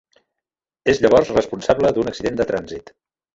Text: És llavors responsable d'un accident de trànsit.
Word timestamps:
És 0.93 1.01
llavors 1.03 1.29
responsable 1.35 1.93
d'un 1.99 2.11
accident 2.13 2.41
de 2.41 2.49
trànsit. 2.55 2.93